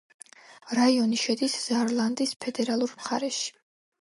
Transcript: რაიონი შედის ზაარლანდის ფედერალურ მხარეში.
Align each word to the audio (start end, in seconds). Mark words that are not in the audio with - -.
რაიონი 0.79 1.19
შედის 1.23 1.57
ზაარლანდის 1.67 2.35
ფედერალურ 2.47 2.97
მხარეში. 2.97 3.55